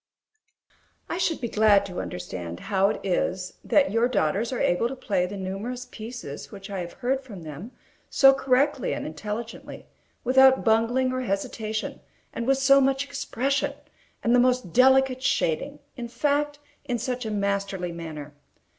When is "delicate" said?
14.73-15.21